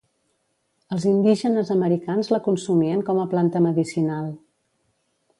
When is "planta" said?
3.35-3.61